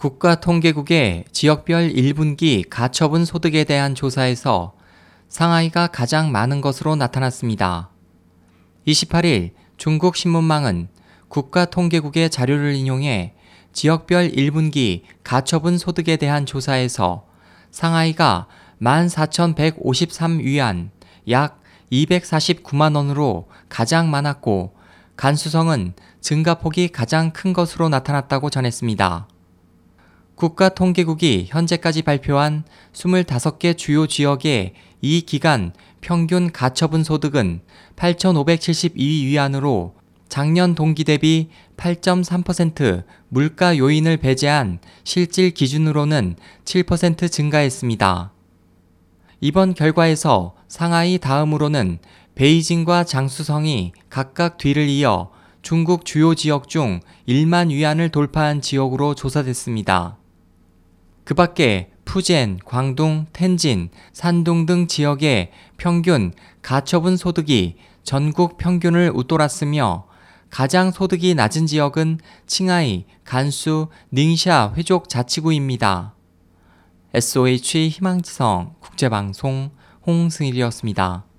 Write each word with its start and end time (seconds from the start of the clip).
국가통계국의 0.00 1.24
지역별 1.30 1.92
1분기 1.92 2.66
가처분 2.70 3.26
소득에 3.26 3.64
대한 3.64 3.94
조사에서 3.94 4.72
상하이가 5.28 5.88
가장 5.88 6.32
많은 6.32 6.62
것으로 6.62 6.96
나타났습니다. 6.96 7.90
28일 8.86 9.50
중국 9.76 10.16
신문망은 10.16 10.88
국가통계국의 11.28 12.30
자료를 12.30 12.76
인용해 12.76 13.34
지역별 13.74 14.30
1분기 14.30 15.02
가처분 15.22 15.76
소득에 15.76 16.16
대한 16.16 16.46
조사에서 16.46 17.26
상하이가 17.70 18.46
14,153위안 18.80 20.88
약 21.28 21.60
249만 21.92 22.96
원으로 22.96 23.50
가장 23.68 24.10
많았고 24.10 24.74
간수성은 25.18 25.92
증가폭이 26.22 26.88
가장 26.88 27.34
큰 27.34 27.52
것으로 27.52 27.90
나타났다고 27.90 28.48
전했습니다. 28.48 29.28
국가통계국이 30.40 31.48
현재까지 31.50 32.00
발표한 32.00 32.64
25개 32.94 33.76
주요 33.76 34.06
지역의 34.06 34.72
이 35.02 35.20
기간 35.20 35.72
평균 36.00 36.50
가처분 36.50 37.04
소득은 37.04 37.60
8,572위 37.96 39.36
안으로 39.36 39.94
작년 40.30 40.74
동기 40.74 41.04
대비 41.04 41.50
8.3% 41.76 43.04
물가 43.28 43.76
요인을 43.76 44.16
배제한 44.16 44.78
실질 45.04 45.50
기준으로는 45.50 46.36
7% 46.64 47.30
증가했습니다. 47.30 48.32
이번 49.42 49.74
결과에서 49.74 50.54
상하이 50.68 51.18
다음으로는 51.18 51.98
베이징과 52.34 53.04
장수성이 53.04 53.92
각각 54.08 54.56
뒤를 54.56 54.88
이어 54.88 55.30
중국 55.60 56.06
주요 56.06 56.34
지역 56.34 56.70
중 56.70 57.00
1만 57.28 57.68
위안을 57.68 58.08
돌파한 58.08 58.62
지역으로 58.62 59.14
조사됐습니다. 59.14 60.19
그 61.30 61.34
밖에 61.34 61.92
푸젠, 62.04 62.58
광둥, 62.64 63.26
텐진, 63.32 63.90
산둥 64.12 64.66
등 64.66 64.88
지역의 64.88 65.52
평균 65.76 66.32
가처분 66.60 67.16
소득이 67.16 67.76
전국 68.02 68.58
평균을 68.58 69.12
웃돌았으며 69.14 70.08
가장 70.50 70.90
소득이 70.90 71.36
낮은 71.36 71.66
지역은 71.66 72.18
칭하이, 72.48 73.04
간수, 73.22 73.90
닝샤 74.12 74.72
회족 74.76 75.08
자치구입니다. 75.08 76.16
SOH 77.14 77.90
희망지성 77.90 78.74
국제방송 78.80 79.70
홍승일이었습니다. 80.04 81.29